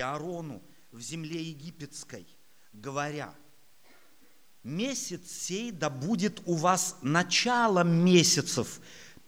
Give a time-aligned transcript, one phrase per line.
[0.00, 2.24] Аарону в земле египетской,
[2.72, 3.34] говоря,
[4.62, 8.78] месяц сей да будет у вас началом месяцев,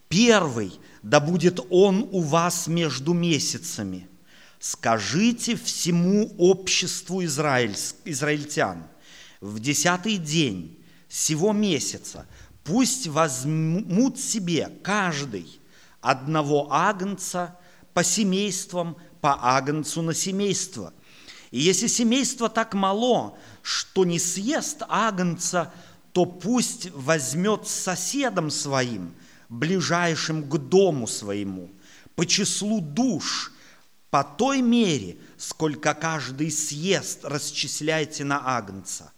[0.08, 0.72] первый
[1.02, 4.08] да будет он у вас между месяцами.
[4.60, 7.74] Скажите всему обществу израиль,
[8.04, 8.86] израильтян,
[9.40, 12.28] в десятый день сего месяца
[12.62, 15.48] пусть возьмут себе каждый
[16.00, 17.58] одного агнца
[17.92, 20.92] по семействам, по агнцу на семейство.
[21.50, 25.72] И если семейство так мало, что не съест агнца,
[26.12, 29.14] то пусть возьмет соседом своим,
[29.48, 31.70] ближайшим к дому своему,
[32.14, 33.52] по числу душ,
[34.10, 39.12] по той мере, сколько каждый съест, расчисляйте на агнца.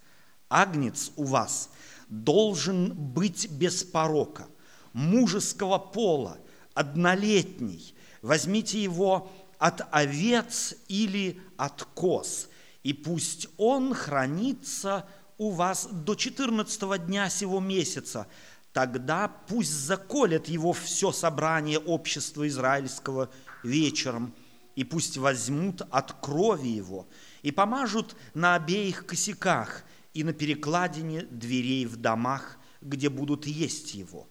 [0.49, 1.69] Агнец у вас
[2.09, 4.45] должен быть без порока,
[4.93, 6.37] мужеского пола,
[6.75, 7.95] однолетний.
[8.21, 12.49] Возьмите его от овец или от коз,
[12.83, 15.07] и пусть он хранится
[15.37, 18.27] у вас до 14 дня сего месяца,
[18.71, 23.29] тогда пусть заколят его все собрание общества израильского
[23.63, 24.33] вечером,
[24.75, 27.07] и пусть возьмут от крови его
[27.41, 34.27] и помажут на обеих косяках и на перекладине дверей в домах, где будут есть его.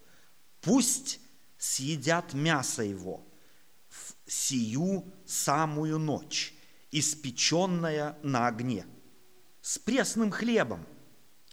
[0.60, 1.20] Пусть
[1.58, 3.24] съедят мясо его
[4.26, 6.54] сию самую ночь,
[6.90, 8.86] испеченное на огне,
[9.60, 10.86] с пресным хлебом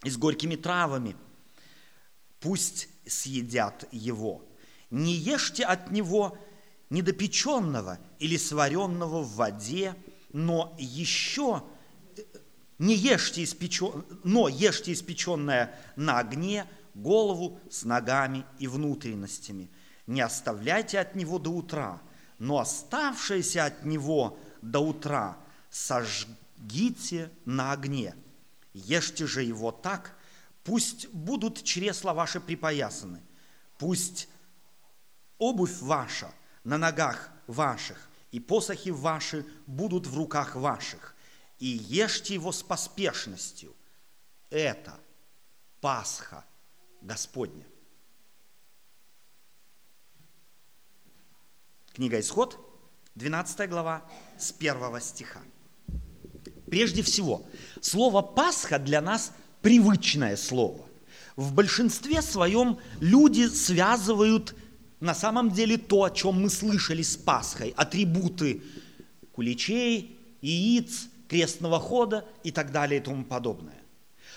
[0.03, 1.16] и с горькими травами.
[2.40, 4.45] Пусть съедят его.
[4.90, 6.38] Не ешьте от него
[6.90, 9.95] недопеченного или сваренного в воде,
[10.31, 11.64] но еще
[12.78, 14.06] не ешьте испечен...
[14.23, 19.70] но ешьте испеченное на огне голову с ногами и внутренностями–
[20.09, 22.02] не оставляйте от него до утра,
[22.40, 25.38] но оставшееся от него до утра
[25.70, 28.16] сожгите на огне.
[28.73, 30.18] Ешьте же его так,
[30.64, 33.22] пусть будут чресла ваши припоясаны,
[33.78, 34.30] пусть
[35.38, 41.16] обувь ваша на ногах ваших и посохи ваши будут в руках ваших,
[41.58, 43.75] и ешьте его с поспешностью.
[44.50, 45.00] Это
[45.81, 46.46] Пасха
[47.02, 47.66] Господня.
[51.94, 52.57] Книга Исход,
[53.16, 54.03] 12 глава,
[54.38, 55.41] с 1 стиха.
[56.69, 57.45] Прежде всего,
[57.81, 60.85] слово «Пасха» для нас привычное слово.
[61.35, 64.55] В большинстве своем люди связывают
[65.00, 68.61] на самом деле то, о чем мы слышали с Пасхой, атрибуты
[69.31, 73.81] куличей, яиц, крестного хода и так далее и тому подобное.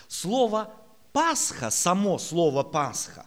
[0.09, 0.73] Слово
[1.13, 3.27] «Пасха», само слово «Пасха»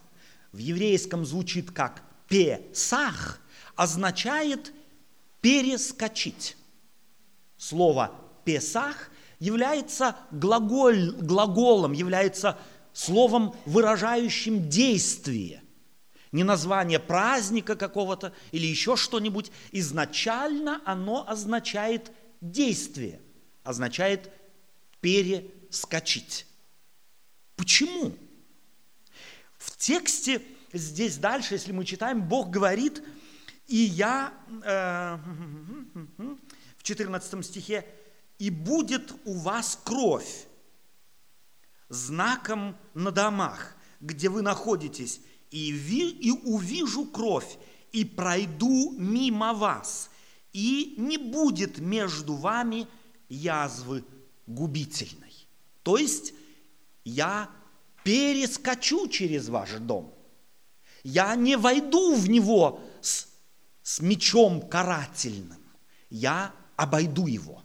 [0.51, 3.39] в еврейском звучит как «песах»,
[3.75, 4.73] означает
[5.41, 6.57] перескочить.
[7.57, 8.11] Слово
[8.43, 12.57] «песах» является глаголь, глаголом, является
[12.93, 15.61] словом, выражающим действие.
[16.31, 19.51] Не название праздника какого-то или еще что-нибудь.
[19.71, 22.11] Изначально оно означает
[22.41, 23.21] действие,
[23.63, 24.31] означает
[24.99, 26.45] перескочить.
[27.55, 28.13] Почему?
[29.57, 30.41] В тексте
[30.73, 33.03] здесь дальше, если мы читаем, Бог говорит–
[33.67, 34.33] и я
[34.63, 35.17] э,
[36.77, 37.85] в 14 стихе,
[38.39, 40.47] и будет у вас кровь
[41.89, 45.21] знаком на домах, где вы находитесь,
[45.51, 47.57] и, ви, и увижу кровь,
[47.91, 50.09] и пройду мимо вас,
[50.51, 52.87] и не будет между вами
[53.29, 54.03] язвы
[54.47, 55.33] губительной.
[55.83, 56.33] То есть
[57.03, 57.49] я
[58.03, 60.13] перескочу через ваш дом.
[61.03, 62.79] Я не войду в него
[63.85, 65.59] с мечом карательным,
[66.09, 67.61] я обойду его.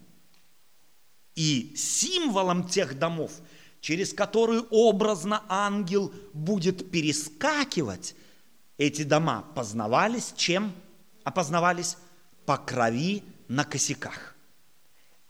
[1.33, 3.31] И символом тех домов,
[3.79, 8.15] через которые образно ангел будет перескакивать,
[8.77, 10.73] эти дома познавались чем?
[11.23, 11.97] Опознавались
[12.45, 14.35] по крови на косяках.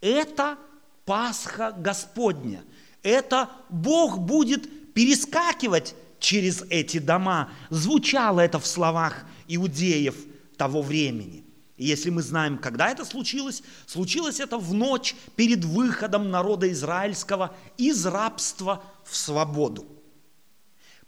[0.01, 0.57] Это
[1.05, 2.65] Пасха Господня.
[3.01, 7.49] Это Бог будет перескакивать через эти дома.
[7.69, 10.15] Звучало это в словах иудеев–
[10.61, 11.43] того времени.
[11.75, 17.55] И если мы знаем, когда это случилось, случилось это в ночь перед выходом народа израильского
[17.77, 19.87] из рабства в свободу.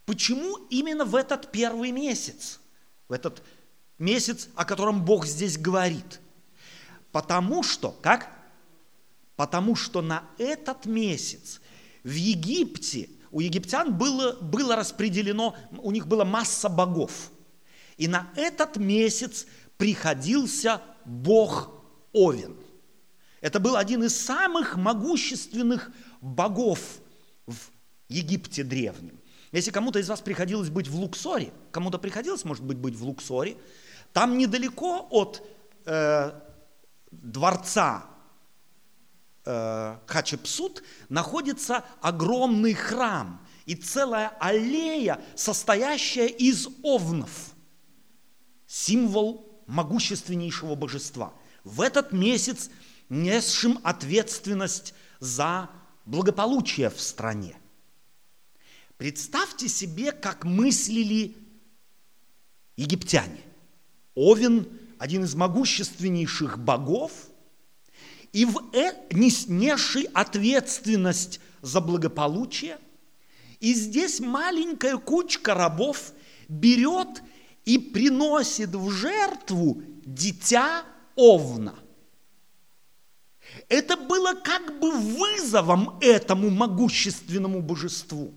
[0.08, 2.60] Почему именно в этот первый месяц,
[3.08, 3.44] в этот
[4.00, 6.20] месяц, о котором Бог здесь говорит?
[7.12, 8.32] Потому что, как?
[9.36, 11.62] Потому что на этот месяц
[12.04, 17.30] в Египте, у египтян было, было распределено, у них была масса богов–
[17.98, 19.46] и на этот месяц
[19.78, 21.72] приходился Бог
[22.12, 22.58] Овен.
[23.42, 25.92] Это был один из самых могущественных
[26.22, 26.80] богов
[27.46, 27.58] в
[28.08, 29.20] Египте древнем.
[29.52, 33.58] Если кому-то из вас приходилось быть в Луксоре, кому-то приходилось, может быть, быть в Луксоре,
[34.14, 35.46] там недалеко от
[35.86, 36.32] э,
[37.12, 38.06] дворца
[39.46, 47.53] э, Хачепсут находится огромный храм и целая аллея, состоящая из овнов.
[48.74, 51.32] Символ могущественнейшего божества.
[51.64, 52.72] В этот месяц
[53.08, 55.70] несшим ответственность за
[56.06, 57.56] благополучие в стране.
[58.98, 61.38] Представьте себе, как мыслили
[62.76, 63.42] египтяне.
[64.16, 64.68] Овен–
[64.98, 67.12] один из могущественнейших богов,
[68.32, 72.80] и в э, несший ответственность за благополучие,
[73.60, 76.12] и здесь маленькая кучка рабов
[76.50, 77.22] берет
[77.66, 80.84] и приносит в жертву дитя
[81.16, 81.76] Овна.
[83.70, 88.34] Это было как бы вызовом этому могущественному божеству.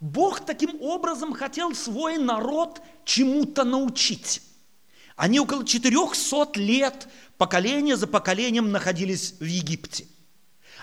[0.00, 4.42] Бог таким образом хотел свой народ чему-то научить.
[5.14, 10.06] Они около 400 лет, поколение за поколением находились в Египте.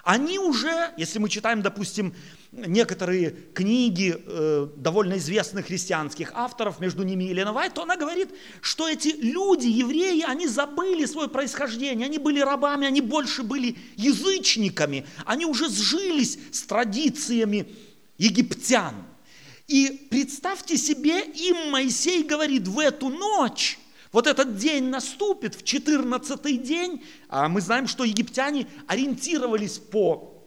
[0.07, 2.15] Они уже, если мы читаем, допустим,
[2.53, 8.29] некоторые книги э, довольно известных христианских авторов, между ними Елена Вайт, то она говорит,
[8.61, 15.05] что эти люди, евреи, они забыли свое происхождение, они были рабами, они больше были язычниками,
[15.25, 17.67] они уже сжились с традициями
[18.17, 18.95] египтян.
[19.67, 23.77] И представьте себе, им Моисей говорит, в эту ночь
[24.17, 30.43] вот этот день наступит, в 14 день, а мы знаем, что египтяне ориентировались по,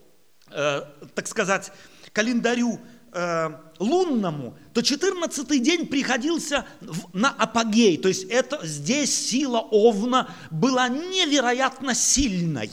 [0.51, 0.83] э,
[1.15, 1.71] так сказать,
[2.13, 2.81] календарю
[3.13, 7.97] э, лунному, то 14 день приходился в, на апогей.
[7.97, 12.73] То есть это, здесь сила Овна была невероятно сильной.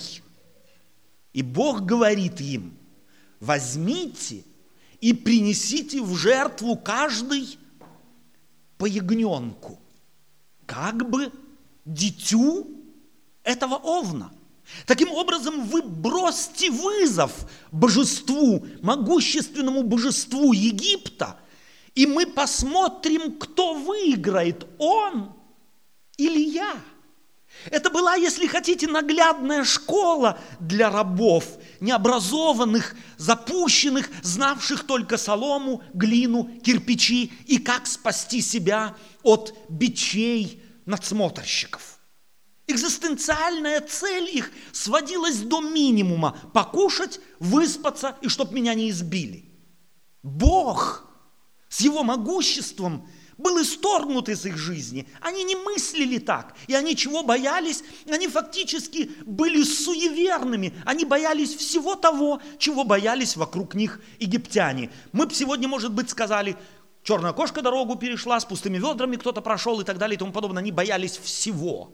[1.32, 2.76] И Бог говорит им,
[3.40, 4.46] возьмите
[5.00, 7.60] и принесите в жертву каждый
[8.80, 9.80] по ягненку,
[10.68, 11.32] как бы
[11.86, 12.68] дитю
[13.44, 14.32] этого овна.
[14.86, 21.40] Таким образом, вы бросьте вызов божеству, могущественному божеству Египта,
[21.96, 25.34] и мы посмотрим, кто выиграет, он
[26.18, 26.76] или я.
[27.72, 31.46] Это была, если хотите, наглядная школа для рабов,
[31.82, 42.00] необразованных, запущенных, знавших только солому, глину, кирпичи и как спасти себя от бичей надсмотрщиков.
[42.68, 49.46] Экзистенциальная цель их сводилась до минимума– покушать, выспаться и чтоб меня не избили.
[50.22, 51.08] Бог
[51.70, 55.08] с его могуществом был исторгнут из их жизни.
[55.22, 56.56] Они не мыслили так.
[56.68, 57.84] И они чего боялись?
[58.10, 60.74] Они фактически были суеверными.
[60.86, 64.92] Они боялись всего того, чего боялись вокруг них египтяне.
[65.12, 66.58] Мы бы сегодня, может быть, сказали,
[67.04, 70.62] черная кошка дорогу перешла, с пустыми ведрами кто-то прошел и так далее и тому подобное.
[70.62, 71.94] Они боялись всего.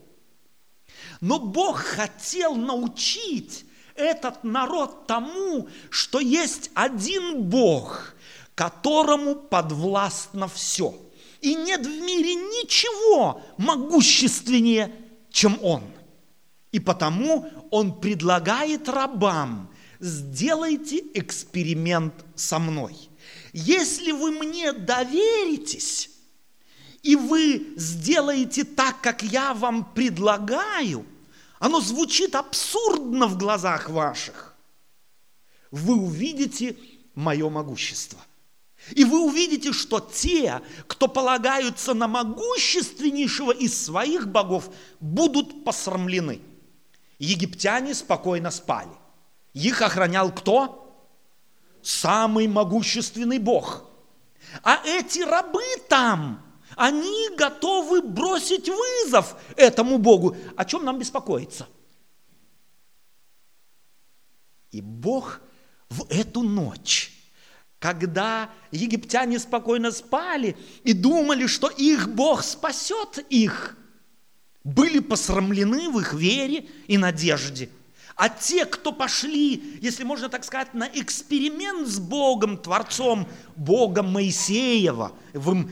[1.20, 3.66] Но Бог хотел научить
[3.96, 8.16] этот народ тому, что есть один Бог,
[8.56, 10.96] которому подвластно все.
[11.44, 14.96] И нет в мире ничего могущественнее,
[15.30, 15.84] чем Он.
[16.72, 19.70] И потому Он предлагает рабам,
[20.00, 22.96] сделайте эксперимент со мной.
[23.52, 26.12] Если вы мне доверитесь,
[27.02, 31.06] и вы сделаете так, как я вам предлагаю,
[31.60, 34.56] оно звучит абсурдно в глазах ваших,
[35.72, 36.78] вы увидите
[37.16, 38.20] мое могущество.
[38.92, 46.42] И вы увидите, что те, кто полагаются на могущественнейшего из своих богов, будут посрамлены.
[47.18, 48.92] Египтяне спокойно спали.
[49.54, 50.80] Их охранял кто?
[51.82, 53.90] Самый могущественный бог.
[54.64, 56.42] А эти рабы там–
[56.76, 60.36] они готовы бросить вызов этому Богу.
[60.56, 61.68] О чем нам беспокоиться?
[64.72, 65.42] И Бог
[65.90, 67.12] в эту ночь,
[67.84, 73.76] когда египтяне спокойно спали и думали, что их Бог спасет их,
[74.64, 77.70] были посрамлены в их вере и надежде–
[78.16, 85.14] а те, кто пошли, если можно так сказать, на эксперимент с Богом, Творцом, Богом Моисеева,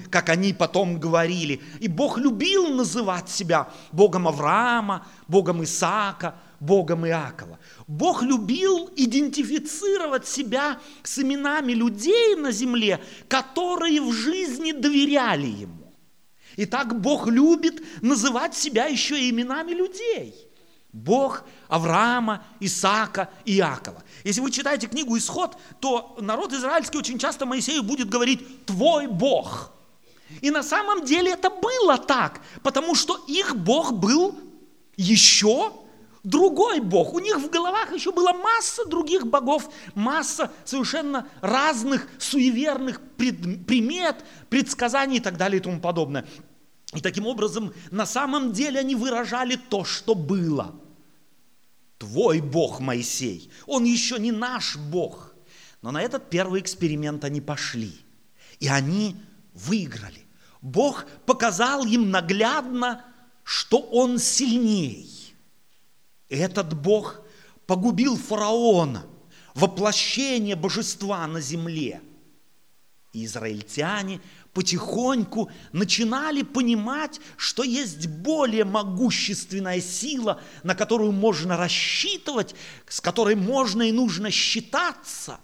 [0.10, 7.60] как они потом говорили, и Бог любил называть себя Богом Авраама, Богом Исаака, Богом Иакова.
[7.88, 15.94] Бог любил идентифицировать себя с именами людей на земле, которые в жизни доверяли Ему.
[16.56, 20.36] И так Бог любит называть себя еще и именами людей–
[20.94, 24.04] Бог Авраама, Исаака Иакова.
[24.26, 29.72] Если вы читаете книгу «Исход», то народ израильский очень часто Моисею будет говорить «Твой Бог».
[30.42, 34.38] И на самом деле это было так, потому что их Бог был
[34.98, 35.72] еще
[36.24, 37.14] другой Бог.
[37.14, 44.24] У них в головах еще была масса других богов, масса совершенно разных суеверных пред, примет,
[44.50, 46.28] предсказаний и так далее и тому подобное.
[46.94, 50.76] И таким образом, на самом деле они выражали то, что было.
[51.98, 55.34] Твой Бог, Моисей, он еще не наш Бог.
[55.82, 57.94] Но на этот первый эксперимент они пошли.
[58.60, 59.16] И они
[59.54, 60.26] выиграли.
[60.62, 63.06] Бог показал им наглядно,
[63.44, 65.21] что он сильней.
[66.32, 67.20] Этот Бог
[67.68, 69.06] погубил фараона,
[69.54, 72.02] воплощение божества на земле.
[73.12, 74.22] И израильтяне
[74.54, 82.56] потихоньку начинали понимать, что есть более могущественная сила, на которую можно рассчитывать,
[82.88, 85.42] с которой можно и нужно считаться.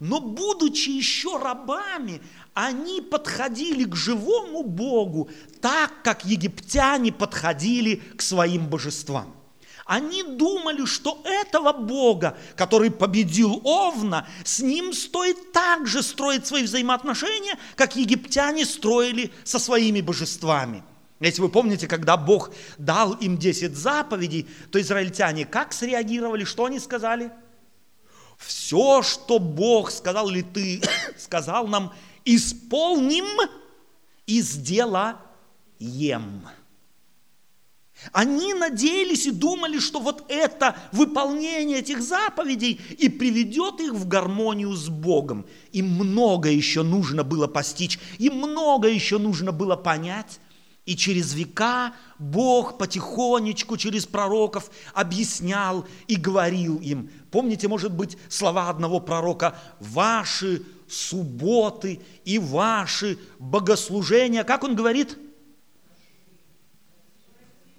[0.00, 2.20] Но будучи еще рабами,
[2.52, 5.30] они подходили к живому Богу
[5.62, 9.39] так, как египтяне подходили к своим божествам.
[9.90, 16.62] Они думали, что этого Бога, который победил Овна, с ним стоит так же строить свои
[16.62, 20.84] взаимоотношения, как египтяне строили со своими божествами.
[21.18, 26.78] Если вы помните, когда Бог дал им 10 заповедей, то израильтяне как среагировали, что они
[26.78, 27.32] сказали?
[28.38, 30.80] Все, что Бог сказал ли ты,
[31.18, 31.92] сказал нам,
[32.24, 33.26] исполним
[34.24, 35.16] и сделаем.
[38.12, 44.72] Они надеялись и думали, что вот это выполнение этих заповедей и приведет их в гармонию
[44.72, 45.46] с Богом.
[45.72, 50.40] Им много еще нужно было постичь, им много еще нужно было понять.
[50.86, 57.10] И через века Бог потихонечку через пророков объяснял и говорил им.
[57.30, 64.42] Помните, может быть, слова одного пророка «Ваши субботы и ваши богослужения».
[64.42, 65.18] Как он говорит–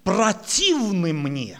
[0.04, 1.58] противны мне.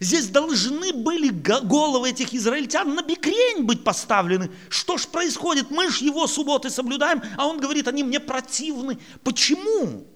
[0.00, 4.50] Здесь должны были головы этих израильтян на бекрень быть поставлены.
[4.68, 5.70] Что ж происходит?
[5.70, 8.98] Мы ж его субботы соблюдаем, а он говорит, они мне противны.
[9.24, 10.06] Почему?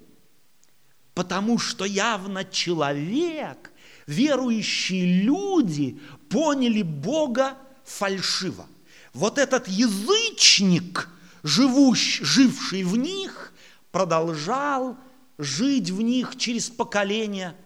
[1.14, 3.72] Потому что явно человек,
[4.06, 8.66] верующие люди поняли Бога фальшиво.
[9.14, 11.08] Вот этот язычник,
[11.42, 13.52] живущий, живший в них,
[13.90, 14.96] продолжал
[15.42, 17.56] жить в них через поколения.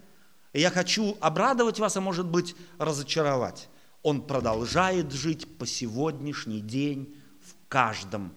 [0.53, 3.69] И я хочу обрадовать вас, а может быть разочаровать.
[4.03, 8.33] Он продолжает жить по сегодняшний день в каждом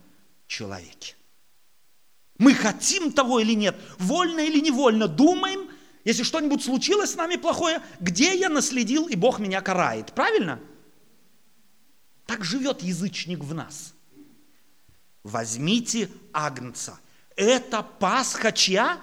[0.47, 1.15] человеке.
[2.37, 5.69] Мы хотим того или нет, вольно или невольно, думаем,
[6.05, 10.13] если что-нибудь случилось с нами плохое, где я наследил, и Бог меня карает.
[10.13, 10.59] Правильно?
[12.25, 13.93] Так живет язычник в нас.
[15.23, 16.99] Возьмите агнца.
[17.35, 19.01] Это Пасха чья?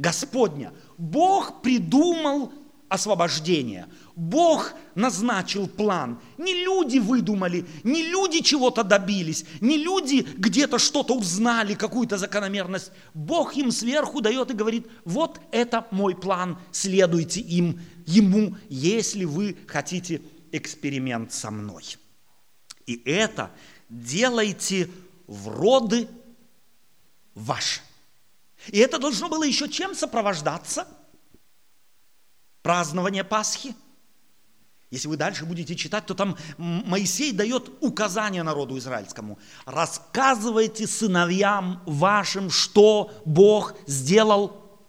[0.00, 0.72] Господня.
[0.96, 2.52] Бог придумал
[2.88, 3.86] освобождение.
[4.16, 6.18] Бог назначил план.
[6.38, 12.92] Не люди выдумали, не люди чего-то добились, не люди где-то что-то узнали, какую-то закономерность.
[13.12, 19.56] Бог им сверху дает и говорит, вот это мой план, следуйте им, ему, если вы
[19.66, 21.84] хотите эксперимент со мной.
[22.86, 23.50] И это
[23.90, 24.88] делайте
[25.26, 26.08] в роды
[27.34, 27.82] ваши.
[28.68, 30.86] И это должно было еще чем сопровождаться?
[32.62, 33.74] Празднование Пасхи.
[34.90, 39.38] Если вы дальше будете читать, то там Моисей дает указание народу израильскому.
[39.64, 44.80] Рассказывайте сыновьям вашим, что Бог сделал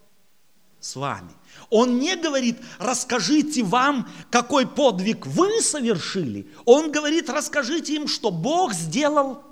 [0.80, 1.30] с вами.
[1.70, 6.50] Он не говорит, расскажите вам, какой подвиг вы совершили.
[6.64, 9.44] Он говорит, расскажите им, что Бог сделал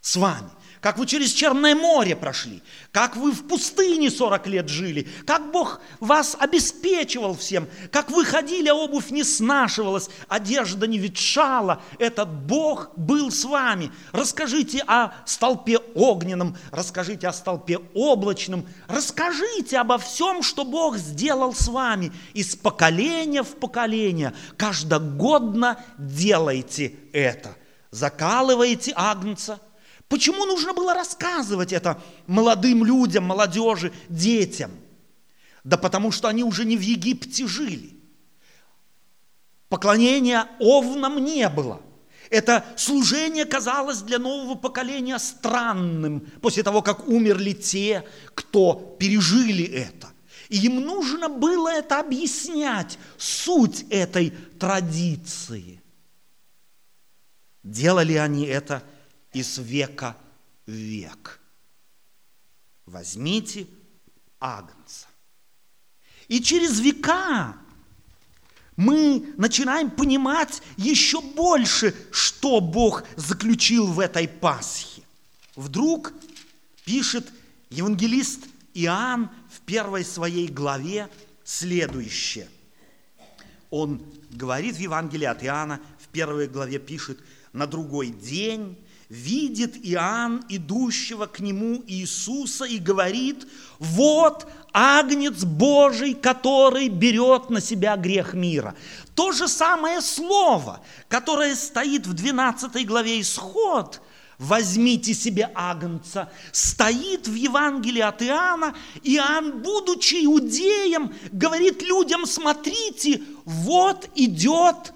[0.00, 5.08] с вами как вы через Черное море прошли, как вы в пустыне 40 лет жили,
[5.26, 11.82] как Бог вас обеспечивал всем, как вы ходили, а обувь не снашивалась, одежда не ветшала,
[11.98, 13.90] этот Бог был с вами.
[14.12, 21.68] Расскажите о столпе огненном, расскажите о столпе облачном, расскажите обо всем, что Бог сделал с
[21.68, 24.32] вами из поколения в поколение.
[24.56, 27.56] Каждогодно делайте это.
[27.90, 29.60] Закалывайте агнца–
[30.08, 34.70] Почему нужно было рассказывать это молодым людям, молодежи, детям?
[35.64, 37.94] Да потому что они уже не в Египте жили.
[39.68, 41.82] Поклонения овнам не было.
[42.30, 50.08] Это служение казалось для нового поколения странным после того, как умерли те, кто пережили это.
[50.48, 55.82] И им нужно было это объяснять, суть этой традиции.
[57.62, 58.82] Делали они это
[59.32, 60.16] из века
[60.66, 61.40] в век.
[62.86, 63.66] Возьмите
[64.40, 65.06] агнца.
[66.28, 67.56] И через века
[68.76, 75.02] мы начинаем понимать еще больше, что Бог заключил в этой Пасхе.
[75.56, 76.12] Вдруг
[76.84, 77.28] пишет
[77.70, 81.08] евангелист Иоанн в первой своей главе
[81.44, 82.48] следующее.
[83.70, 87.18] Он говорит в Евангелии от Иоанна, в первой главе пишет,
[87.52, 88.78] на другой день
[89.08, 93.46] видит Иоанн идущего к нему Иисуса и говорит,
[93.78, 98.74] вот Агнец Божий, который берет на себя грех мира.
[99.14, 104.00] То же самое слово, которое стоит в 12 главе Исход,
[104.38, 108.76] возьмите себе Агнца, стоит в Евангелии от Иоанна.
[109.02, 114.92] Иоанн, будучи иудеем, говорит людям, смотрите, вот идет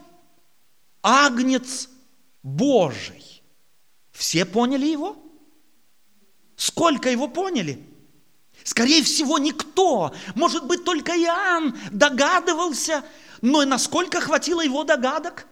[1.03, 1.89] Агнец
[2.43, 3.32] Божий.
[4.13, 5.17] Все поняли его?
[6.57, 7.85] Сколько его поняли?
[8.63, 10.15] Скорее всего, никто.
[10.35, 13.05] Может быть, только Иоанн догадывался,
[13.41, 15.47] но насколько хватило его догадок?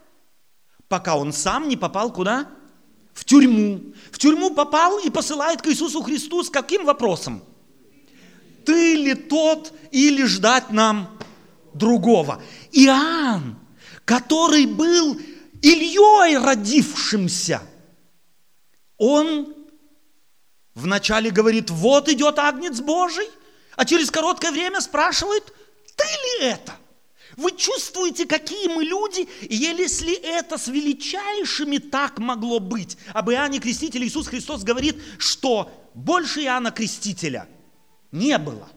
[0.88, 2.48] Пока он сам не попал куда?
[3.12, 3.92] В тюрьму.
[4.12, 7.42] В тюрьму попал и посылает к Иисусу Христу с каким вопросом?
[8.64, 11.18] Ты ли тот или ждать нам
[11.74, 12.42] другого?
[12.72, 13.58] Иоанн,
[14.04, 15.18] который был
[15.62, 17.62] Ильей родившимся,
[19.00, 19.54] он
[20.74, 23.28] вначале говорит, вот идет Агнец Божий,
[23.74, 25.42] а через короткое время спрашивает,
[25.96, 26.76] ты ли это?
[27.38, 32.98] Вы чувствуете, какие мы люди, и если это с величайшими так могло быть.
[33.14, 37.48] Об Иоанне Крестителе Иисус Христос говорит, что больше Иоанна Крестителя
[38.12, 38.68] не было.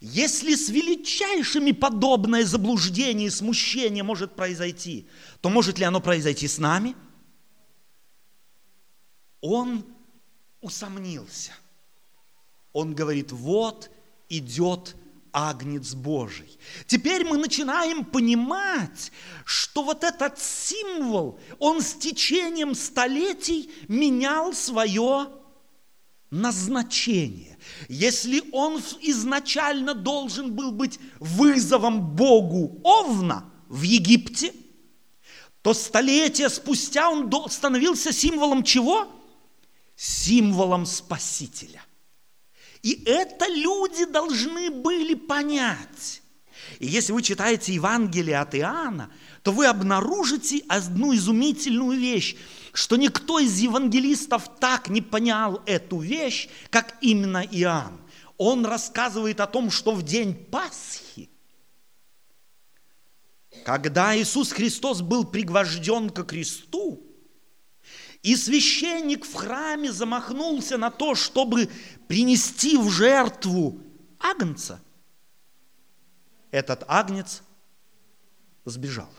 [0.00, 5.06] Если с величайшими подобное заблуждение и смущение может произойти,
[5.42, 6.94] то может ли оно произойти с нами?
[9.48, 9.84] Он
[10.60, 11.52] усомнился.
[12.72, 13.90] Он говорит, вот
[14.28, 14.96] идет
[15.32, 16.58] Агнец Божий.
[16.88, 19.12] Теперь мы начинаем понимать,
[19.44, 25.28] что вот этот символ, он с течением столетий менял свое
[26.30, 27.56] назначение.
[27.88, 34.52] Если он изначально должен был быть вызовом Богу Овна в Египте,
[35.62, 39.12] то столетия спустя он становился символом чего?
[39.96, 41.82] Символом Спасителя.
[42.82, 46.22] И это люди должны были понять.
[46.78, 49.10] И если вы читаете Евангелие от Иоанна,
[49.42, 52.36] то вы обнаружите одну изумительную вещь,
[52.72, 58.00] что никто из евангелистов так не понял эту вещь, как именно Иоанн.
[58.36, 61.30] Он рассказывает о том, что в день Пасхи,
[63.64, 67.05] когда Иисус Христос был пригвожден ко кресту,
[68.22, 71.68] и священник в храме замахнулся на то, чтобы
[72.08, 73.80] принести в жертву
[74.18, 74.80] агнца.
[76.50, 77.42] Этот агнец
[78.64, 79.10] сбежал.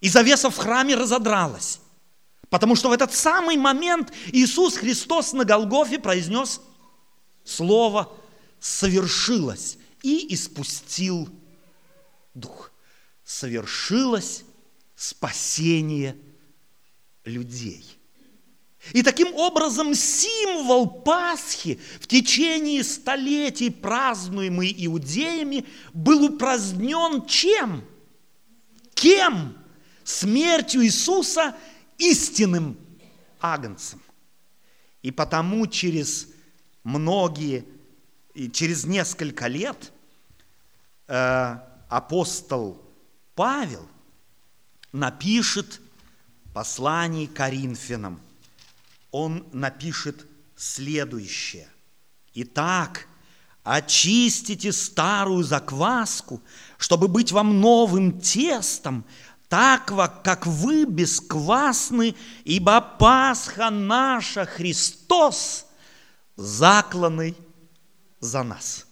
[0.00, 1.80] И завеса в храме разодралась.
[2.48, 6.60] Потому что в этот самый момент Иисус Христос на Голгофе произнес
[7.44, 8.12] слово
[8.58, 11.28] «совершилось» и испустил
[12.34, 12.72] дух.
[13.24, 14.42] Совершилось
[14.96, 16.16] спасение
[17.24, 17.84] людей–
[18.92, 27.84] и таким образом символ Пасхи в течение столетий, празднуемый иудеями, был упразднен чем?
[28.94, 29.56] Кем?
[30.02, 31.54] Смертью Иисуса
[31.98, 32.76] истинным
[33.38, 34.00] агнцем.
[35.02, 36.28] И потому через
[36.82, 37.66] многие,
[38.52, 39.92] через несколько лет
[41.06, 41.56] э,
[41.88, 42.82] апостол
[43.34, 43.86] Павел
[44.90, 45.80] напишет
[46.52, 48.20] послание Коринфянам–
[49.10, 51.68] он напишет следующее.
[52.34, 53.06] Итак,
[53.64, 56.40] очистите старую закваску,
[56.78, 59.04] чтобы быть вам новым тестом,
[59.48, 65.66] так как вы бесквасны, ибо Пасха наша Христос,
[66.36, 67.36] закланный
[68.20, 68.86] за нас.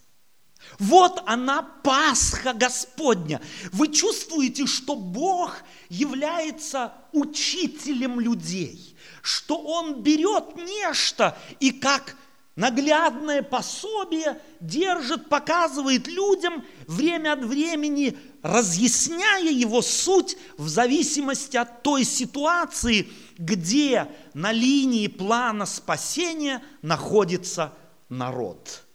[0.78, 3.40] Вот она Пасха Господня.
[3.72, 5.56] Вы чувствуете, что Бог
[5.88, 12.14] является учителем людей, что Он берет нечто и как
[12.54, 22.04] наглядное пособие держит, показывает людям время от времени, разъясняя его суть в зависимости от той
[22.04, 27.72] ситуации, где на линии плана спасения находится
[28.08, 28.88] народ.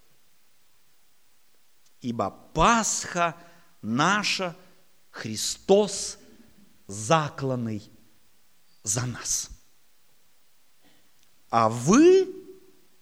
[2.03, 3.35] Ибо Пасха
[3.81, 4.55] наша,
[5.09, 6.19] Христос,
[6.85, 7.89] закланный
[8.83, 9.49] за нас.
[11.49, 12.27] А вы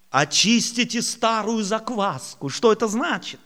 [0.10, 2.50] очистите старую закваску.
[2.50, 3.40] Что это значит?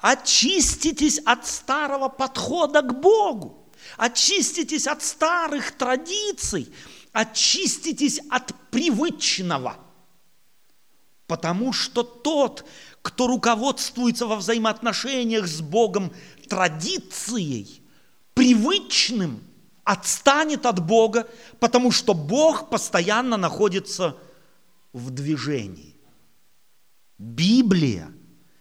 [0.00, 3.72] Очиститесь от старого подхода к Богу.
[3.96, 6.72] Очиститесь от старых традиций.
[7.12, 9.78] Очиститесь от привычного.
[11.26, 12.64] Потому что тот,
[13.02, 16.12] кто руководствуется во взаимоотношениях с Богом
[16.48, 17.82] традицией,
[18.34, 19.40] привычным,
[19.84, 21.26] отстанет от Бога,
[21.60, 24.16] потому что Бог постоянно находится
[24.92, 25.96] в движении.
[27.18, 28.10] Библия,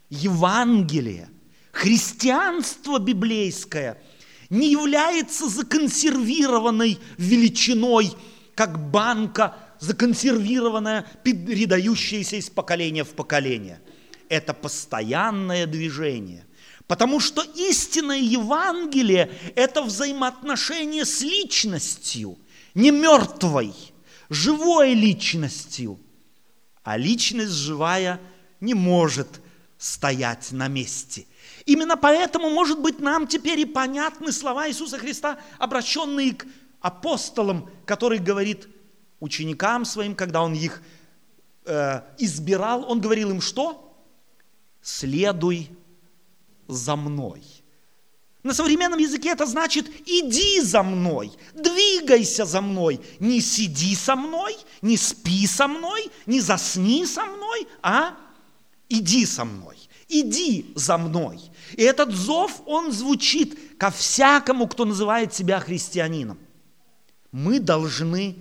[0.10, 1.30] Евангелие,
[1.72, 4.02] христианство библейское
[4.50, 8.12] не является законсервированной величиной,
[8.56, 13.82] как банка, законсервированная, передающаяся из поколения в поколение.
[14.30, 16.46] Это постоянное движение.
[16.88, 22.38] Потому что истинное Евангелие– это взаимоотношение с личностью,
[22.74, 23.74] не мертвой,
[24.30, 26.00] живой личностью.
[26.84, 28.22] А личность живая
[28.62, 29.28] не может
[29.78, 31.26] стоять на месте.
[31.66, 36.46] Именно поэтому, может быть, нам теперь и понятны слова Иисуса Христа, обращенные к
[36.80, 38.70] апостолам, который говорит
[39.20, 40.82] ученикам своим, когда Он их
[41.66, 43.87] э, избирал, Он говорил им что?
[44.88, 45.70] Следуй
[46.66, 47.44] за мной.
[48.42, 54.56] На современном языке это значит иди за мной, двигайся за мной, не сиди со мной,
[54.82, 58.16] не спи со мной, не засни со мной, а
[58.88, 61.42] иди со мной, иди за мной.
[61.74, 66.40] И этот зов, он звучит ко всякому, кто называет себя христианином.
[67.34, 68.38] Мы должны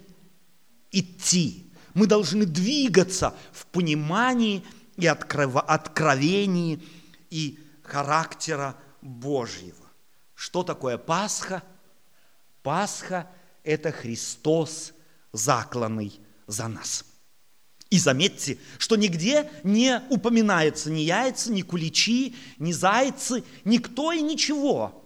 [0.92, 4.62] идти, мы должны двигаться в понимании
[4.96, 6.82] и откровении
[7.30, 9.86] и характера Божьего.
[10.34, 11.62] Что такое Пасха?
[12.62, 13.30] Пасха–
[13.64, 14.92] это Христос,
[15.32, 17.04] закланный за нас.
[17.88, 25.05] И заметьте, что нигде не упоминается ни яйца, ни куличи, ни зайцы, никто и ничего.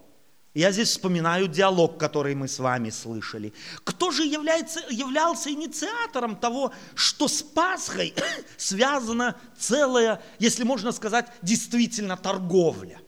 [0.53, 3.53] Я здесь вспоминаю диалог, который мы с вами слышали.
[3.85, 8.15] Кто же является, являлся инициатором того, что с Пасхой
[8.57, 13.01] связана целая, если можно сказать, действительно торговля?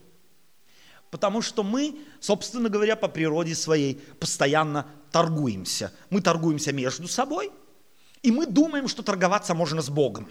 [1.11, 5.93] Потому что мы, собственно говоря, по природе своей постоянно торгуемся.
[6.11, 7.51] Мы торгуемся между собой,
[8.23, 10.29] и мы думаем, что торговаться можно с Богом.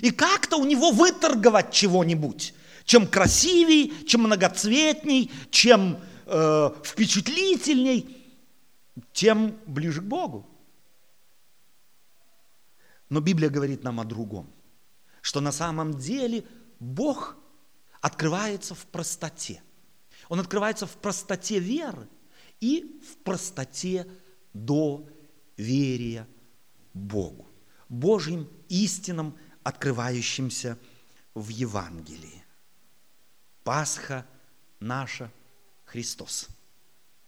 [0.00, 8.16] И как-то у него выторговать чего-нибудь чем красивей, чем многоцветней, чем э, впечатлительней,
[9.12, 10.48] тем ближе к Богу.
[13.08, 14.50] Но Библия говорит нам о другом,
[15.20, 16.44] что на самом деле
[16.80, 17.36] Бог
[18.00, 19.62] открывается в простоте.
[20.28, 22.08] Он открывается в простоте веры
[22.60, 24.06] и в простоте
[24.54, 26.26] доверия
[26.94, 27.48] Богу,
[27.88, 30.78] Божьим истинам, открывающимся
[31.34, 32.41] в Евангелии.
[33.64, 34.26] Пасха
[34.80, 35.30] наша
[35.84, 36.48] Христос.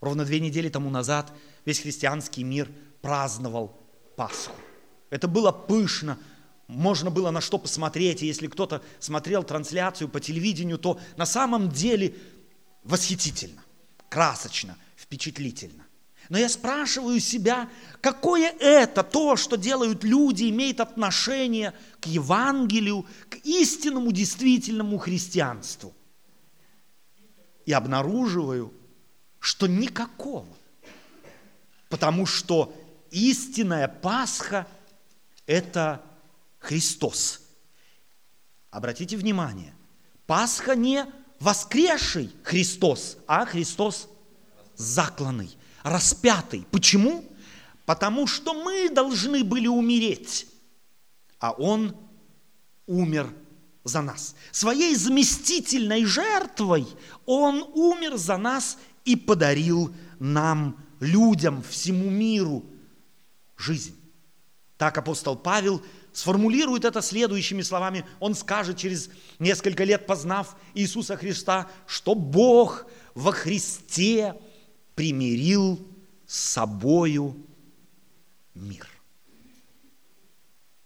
[0.00, 1.32] Ровно две недели тому назад
[1.64, 2.70] весь христианский мир
[3.00, 3.80] праздновал
[4.16, 4.56] Пасху.
[5.10, 6.18] Это было пышно,
[6.66, 11.70] можно было на что посмотреть, и если кто-то смотрел трансляцию по телевидению, то на самом
[11.70, 12.16] деле
[12.82, 13.62] восхитительно,
[14.08, 15.84] красочно, впечатлительно.
[16.30, 17.68] Но я спрашиваю себя,
[18.00, 25.94] какое это то, что делают люди, имеет отношение к Евангелию, к истинному, действительному христианству–
[27.66, 28.72] и обнаруживаю,
[29.38, 30.48] что никакого.
[31.88, 32.74] Потому что
[33.10, 34.66] истинная Пасха–
[35.46, 36.02] это
[36.58, 37.40] Христос.
[38.70, 39.74] Обратите внимание,
[40.26, 41.06] Пасха не
[41.38, 44.08] воскресший Христос, а Христос
[44.76, 46.66] закланный, распятый.
[46.70, 47.24] Почему?
[47.84, 50.46] Потому что мы должны были умереть,
[51.38, 51.94] а Он
[52.86, 53.32] умер
[53.84, 54.34] за нас.
[54.50, 56.86] Своей заместительной жертвой
[57.26, 62.64] Он умер за нас и подарил нам, людям, всему миру
[63.56, 63.94] жизнь.
[64.78, 68.06] Так апостол Павел сформулирует это следующими словами.
[68.20, 74.34] Он скажет через несколько лет, познав Иисуса Христа, что Бог во Христе
[74.94, 75.86] примирил
[76.26, 77.36] с собою
[78.54, 78.88] мир.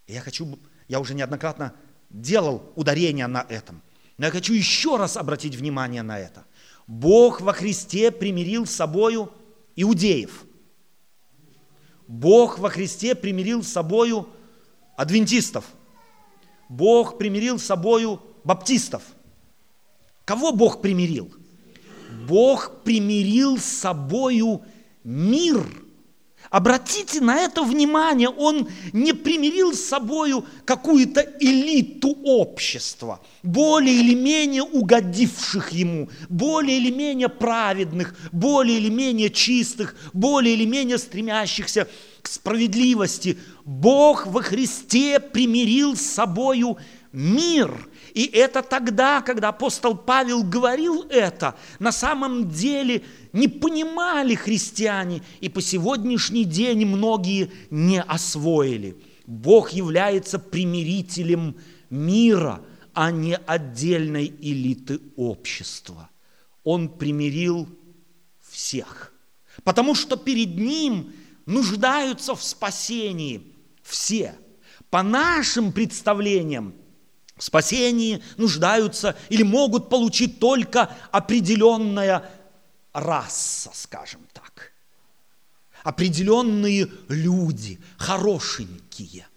[0.07, 1.75] я хочу, я уже неоднократно
[2.09, 3.81] делал ударение на этом.
[4.17, 6.45] Но я хочу еще раз обратить внимание на это.
[6.87, 9.31] Бог во Христе примирил с собою
[9.75, 10.45] иудеев.
[12.07, 14.27] Бог во Христе примирил с собою
[14.97, 15.65] адвентистов.
[16.67, 19.03] Бог примирил с собою баптистов.
[20.25, 21.31] Кого Бог примирил?
[22.27, 24.63] Бог примирил с собою
[25.03, 25.65] мир–
[26.49, 34.63] Обратите на это внимание, он не примирил с собою какую-то элиту общества, более или менее
[34.63, 41.87] угодивших ему, более или менее праведных, более или менее чистых, более или менее стремящихся
[42.23, 43.37] к справедливости.
[43.63, 46.77] Бог во Христе примирил с собою
[47.11, 47.71] мир.
[48.13, 55.49] И это тогда, когда апостол Павел говорил это, на самом деле– не понимали христиане, и
[55.49, 58.97] по сегодняшний день многие не освоили.
[59.25, 61.55] Бог является примирителем
[61.89, 62.61] мира,
[62.93, 66.09] а не отдельной элиты общества.
[66.63, 67.67] Он примирил
[68.41, 69.13] всех,
[69.63, 71.13] потому что перед Ним
[71.45, 74.35] нуждаются в спасении все.
[74.89, 76.73] По нашим представлениям,
[77.43, 82.29] спасении нуждаются или могут получить только определенная
[82.93, 84.73] раса, скажем так.
[85.83, 89.27] Определенные люди, хорошенькие.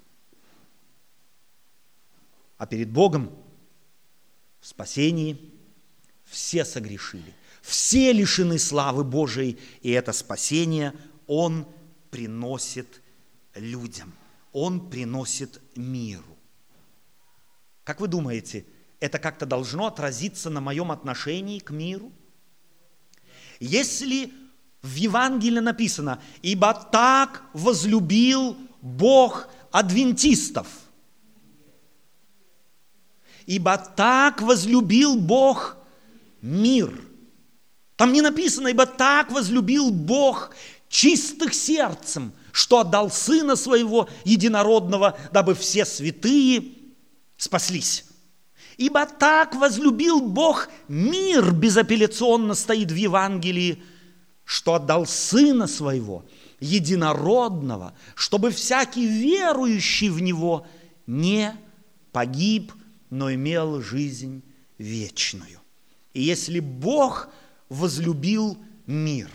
[2.59, 3.31] А перед Богом
[4.61, 5.53] в спасении
[6.25, 10.93] все согрешили, все лишены славы Божией, и это спасение
[11.27, 11.67] Он
[12.11, 13.01] приносит
[13.55, 14.13] людям,
[14.53, 16.32] Он приносит миру.
[17.85, 18.65] Как вы думаете,
[19.01, 22.13] это как-то должно отразиться на моем отношении к миру?
[23.59, 24.33] Если
[24.83, 30.67] в Евангелии написано, ибо так возлюбил Бог адвентистов,
[33.47, 35.77] ибо так возлюбил Бог
[36.41, 37.01] мир.
[37.97, 40.55] Там не написано, ибо так возлюбил Бог
[40.89, 46.82] чистых сердцем, что отдал Сына Своего Единородного, дабы все святые
[47.43, 48.05] спаслись.
[48.77, 53.83] Ибо так возлюбил Бог мир, безапелляционно стоит в Евангелии,
[54.45, 56.25] что отдал Сына Своего,
[56.61, 60.67] единородного, чтобы всякий верующий в Него
[61.09, 61.53] не
[62.13, 62.73] погиб,
[63.11, 64.43] но имел жизнь
[64.79, 65.59] вечную.
[66.15, 67.29] И если Бог
[67.69, 69.29] возлюбил мир,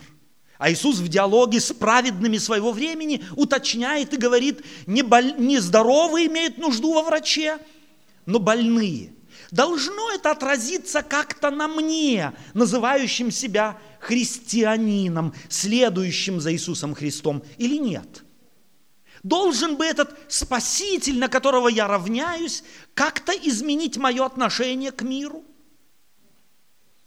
[0.58, 6.94] а Иисус в диалоге с праведными своего времени уточняет и говорит, не, здоровые имеют нужду
[6.94, 7.60] во враче,
[8.28, 9.14] но больные–
[9.52, 18.24] Должно это отразиться как-то на мне, называющим себя христианином, следующим за Иисусом Христом, или нет?
[19.24, 22.64] Должен бы этот Спаситель, на которого я равняюсь,
[22.94, 25.44] как-то изменить мое отношение к миру?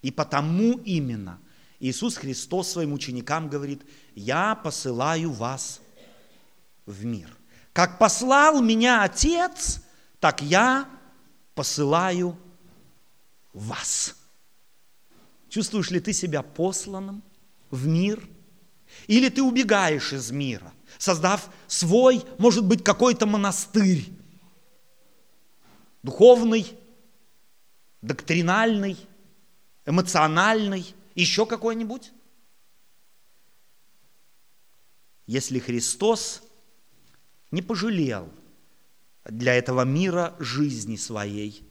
[0.01, 1.39] И потому именно
[1.79, 3.83] Иисус Христос своим ученикам говорит,
[4.15, 5.79] я посылаю вас
[6.85, 7.29] в мир.
[7.71, 9.81] Как послал меня Отец,
[10.19, 10.89] так я
[11.55, 12.37] посылаю
[13.53, 14.15] вас.
[15.49, 17.23] Чувствуешь ли ты себя посланным
[17.69, 18.27] в мир?
[19.07, 24.09] Или ты убегаешь из мира, создав свой, может быть, какой-то монастырь,
[26.03, 26.77] духовный,
[28.01, 28.97] доктринальный,
[29.85, 32.11] эмоциональный, еще какой-нибудь?
[35.25, 36.43] Если Христос
[37.51, 38.29] не пожалел–
[39.25, 41.67] для этого мира жизни своей,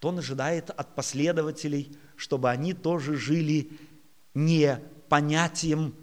[0.00, 3.70] то он ожидает от последователей, чтобы они тоже жили
[4.34, 5.94] не понятием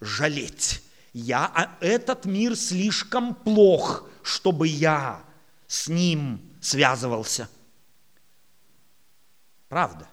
[0.00, 0.82] жалеть.
[1.12, 5.24] Я, а этот мир слишком плох, чтобы я
[5.66, 7.48] с ним связывался.
[9.68, 10.08] Правда.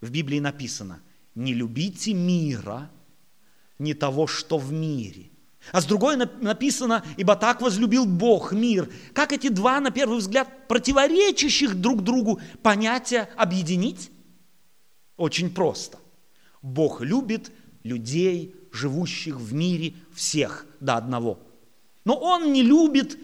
[0.00, 1.02] В Библии написано,
[1.34, 2.88] не любите мира,
[3.78, 5.30] не того, что в мире–
[5.72, 8.88] а с другой написано, ибо так возлюбил Бог мир.
[9.12, 14.10] Как эти два, на первый взгляд, противоречащих друг другу понятия объединить?
[15.16, 15.98] Очень просто.
[16.62, 17.52] Бог любит
[17.82, 21.38] людей, живущих в мире, всех до одного.
[22.04, 23.18] Но Он не любит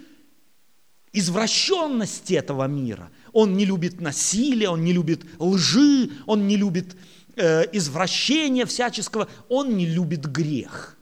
[1.12, 3.10] извращенности этого мира.
[3.32, 6.96] Он не любит насилия, Он не любит лжи, Он не любит
[7.36, 10.90] э, извращения всяческого, Он не любит грех–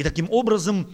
[0.00, 0.88] и таким образом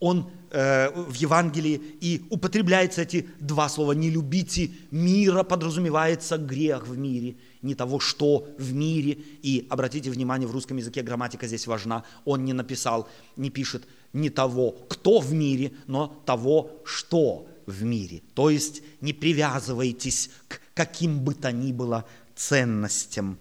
[0.00, 3.92] он э, в Евангелии и употребляется эти два слова.
[3.92, 9.18] «Не любите мира» подразумевается грех в мире, не того, что в мире.
[9.44, 12.02] И обратите внимание, в русском языке грамматика здесь важна.
[12.24, 18.22] Он не написал, не пишет не того, кто в мире, но того, что в мире.
[18.34, 23.38] То есть не привязывайтесь к каким бы то ни было ценностям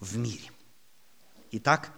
[0.00, 0.50] в мире.
[1.52, 1.92] Итак,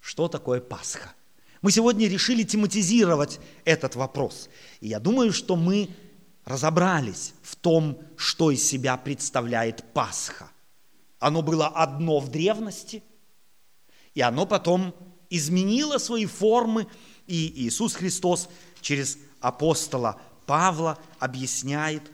[0.00, 1.17] что такое Пасха?
[1.62, 4.48] Мы сегодня решили тематизировать этот вопрос.
[4.80, 5.90] И я думаю, что мы
[6.44, 10.50] разобрались в том, что из себя представляет Пасха.
[11.18, 13.02] Оно было одно в древности,
[14.14, 14.94] и оно потом
[15.30, 16.86] изменило свои формы,
[17.26, 18.48] и Иисус Христос
[18.80, 22.10] через апостола Павла объясняет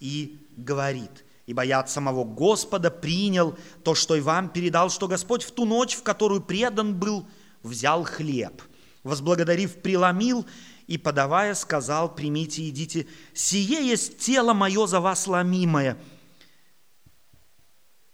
[0.00, 5.44] и говорит, «Ибо я от самого Господа принял то, что и вам передал, что Господь
[5.44, 7.26] в ту ночь, в которую предан был,
[7.62, 8.62] взял хлеб,
[9.08, 10.46] возблагодарив, преломил
[10.86, 15.98] и, подавая, сказал, примите, идите, сие есть тело мое за вас ломимое,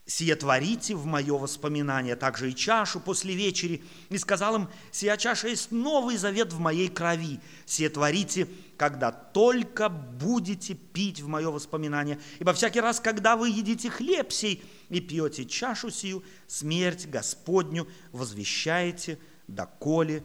[0.07, 3.83] сие творите в мое воспоминание, также и чашу после вечери.
[4.11, 7.41] И сказал им, сия чаша есть новый завет в моей крови.
[7.65, 12.21] Сие творите, когда только будете пить в мое воспоминание.
[12.39, 19.19] Ибо всякий раз, когда вы едите хлеб сей и пьете чашу сию, смерть Господню возвещаете,
[19.47, 20.23] доколе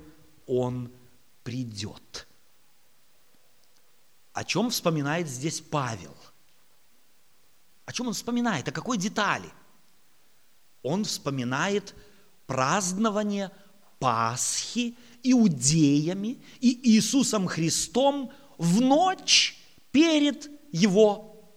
[0.50, 0.92] Он
[1.44, 2.28] придет.
[4.34, 6.16] О чем вспоминает здесь Павел?
[7.86, 8.68] О чем он вспоминает?
[8.68, 9.50] О какой детали?
[10.84, 11.96] он вспоминает
[12.48, 13.52] празднование
[14.00, 19.58] Пасхи иудеями и Иисусом Христом в ночь
[19.92, 21.52] перед его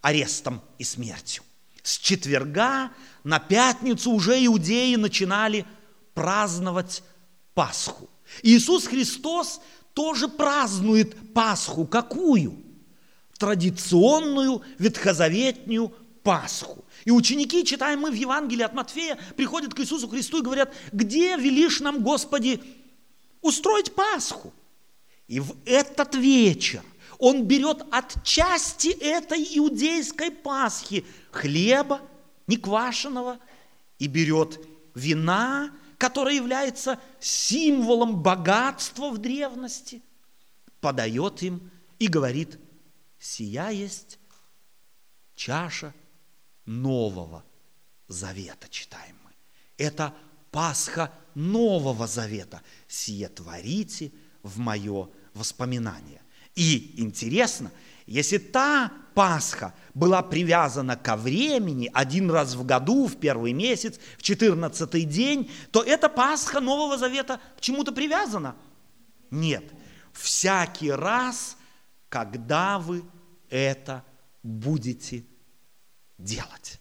[0.00, 1.44] арестом и смертью.
[1.82, 2.90] С четверга
[3.22, 5.64] на пятницу уже иудеи начинали
[6.14, 7.04] праздновать
[7.54, 8.08] Пасху.
[8.42, 9.60] Иисус Христос
[9.94, 11.86] тоже празднует Пасху.
[11.86, 12.62] Какую?
[13.38, 15.92] Традиционную ветхозаветную
[16.22, 16.84] Пасху.
[17.04, 21.36] И ученики, читаем мы в Евангелии от Матфея, приходят к Иисусу Христу и говорят, где
[21.36, 22.60] велишь нам, Господи,
[23.40, 24.52] устроить Пасху?
[25.28, 26.82] И в этот вечер
[27.18, 32.00] он берет от части этой иудейской Пасхи хлеба,
[32.46, 33.38] неквашенного,
[33.98, 34.60] и берет
[34.94, 40.02] вина, которое является символом богатства в древности,
[40.80, 42.58] подает им и говорит,
[43.18, 44.18] сия есть
[45.34, 45.94] чаша
[46.66, 47.44] Нового
[48.08, 49.30] Завета, читаем мы.
[49.76, 50.14] Это
[50.50, 52.62] Пасха Нового Завета.
[52.86, 56.22] Сие творите в мое воспоминание.
[56.54, 57.72] И интересно,
[58.06, 64.22] если та Пасха была привязана ко времени один раз в году, в первый месяц, в
[64.22, 68.56] четырнадцатый день, то эта Пасха Нового Завета к чему-то привязана?
[69.30, 69.64] Нет.
[70.12, 71.56] Всякий раз,
[72.08, 73.04] когда вы
[73.48, 74.04] это
[74.42, 75.24] будете
[76.18, 76.80] делать.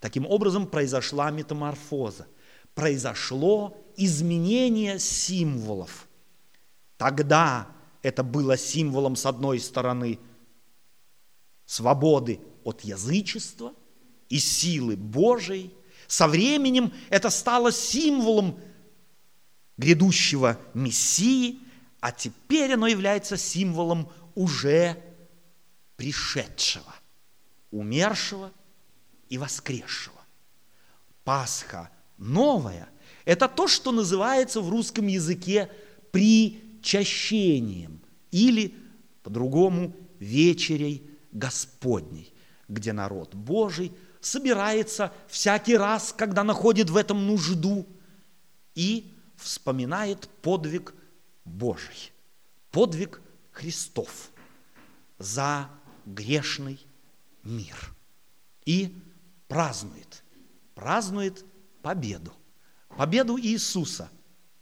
[0.00, 2.28] Таким образом произошла метаморфоза,
[2.74, 6.08] произошло изменение символов.
[6.96, 7.68] Тогда
[8.02, 10.20] это было символом, с одной стороны,
[11.68, 13.74] свободы от язычества
[14.30, 15.74] и силы Божией.
[16.06, 18.58] Со временем это стало символом
[19.76, 21.60] грядущего Мессии,
[22.00, 25.00] а теперь оно является символом уже
[25.96, 26.94] пришедшего
[27.70, 28.50] умершего
[29.28, 30.18] и воскресшего.
[31.22, 32.88] Пасха новая–
[33.26, 35.70] это то, что называется в русском языке
[36.12, 38.00] причащением
[38.30, 38.74] или
[39.22, 42.32] по-другому вечерей Господней,
[42.68, 47.86] где народ Божий собирается всякий раз, когда находит в этом нужду
[48.74, 50.94] и вспоминает подвиг
[51.44, 52.12] Божий,
[52.70, 53.20] подвиг
[53.52, 54.30] Христов
[55.18, 55.68] за
[56.04, 56.78] грешный
[57.42, 57.94] мир.
[58.64, 58.94] И
[59.46, 60.22] празднует,
[60.74, 61.44] празднует
[61.82, 62.32] победу.
[62.96, 64.10] Победу Иисуса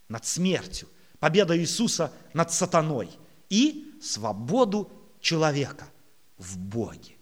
[0.08, 3.10] над смертью, победу Иисуса над сатаной
[3.48, 5.88] и свободу человека
[6.38, 7.16] в Боге.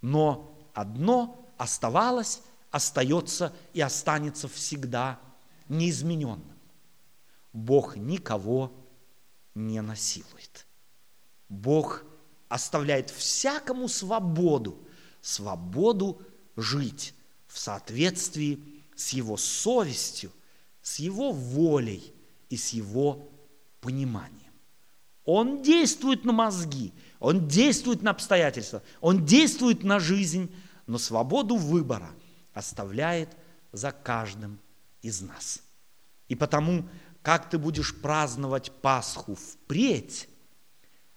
[0.00, 5.18] Но одно оставалось, остается и останется всегда
[5.68, 6.58] неизмененным.
[7.52, 8.72] Бог никого
[9.54, 10.66] не насилует.
[11.48, 12.04] Бог
[12.48, 14.86] оставляет всякому свободу
[15.26, 16.22] свободу
[16.56, 17.14] жить
[17.48, 18.62] в соответствии
[18.94, 20.32] с его совестью,
[20.82, 22.14] с его волей
[22.48, 23.28] и с его
[23.80, 24.52] пониманием.
[25.24, 26.92] Он действует на мозги,
[27.26, 30.54] он действует на обстоятельства, он действует на жизнь,
[30.86, 32.08] но свободу выбора
[32.52, 33.36] оставляет
[33.72, 34.60] за каждым
[35.02, 35.60] из нас.
[36.28, 36.88] И потому,
[37.22, 40.28] как ты будешь праздновать Пасху впредь,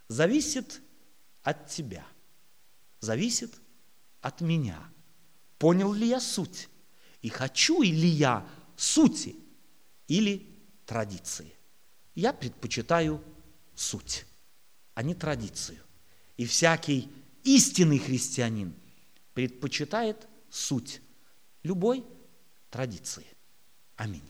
[0.08, 0.82] зависит
[1.44, 2.04] от тебя,
[3.02, 3.54] зависит
[4.20, 4.80] от меня.
[5.60, 6.70] Понял ли я суть?
[7.22, 9.36] И хочу ли я сути
[10.08, 11.54] или традиции?
[12.16, 13.24] Я предпочитаю
[13.76, 14.26] суть,
[14.96, 15.84] а не традицию.
[16.40, 17.10] И всякий
[17.44, 18.74] истинный христианин
[19.34, 21.02] предпочитает суть
[21.64, 22.06] любой
[22.70, 23.26] традиции.
[23.98, 24.24] Аминь.